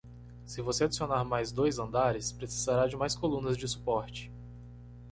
Se 0.47 0.63
você 0.63 0.85
adicionar 0.85 1.23
mais 1.23 1.51
dois 1.51 1.77
andares?, 1.77 2.31
precisará 2.31 2.87
de 2.87 2.97
mais 2.97 3.15
colunas 3.15 3.55
de 3.55 3.67
suporte. 3.67 4.31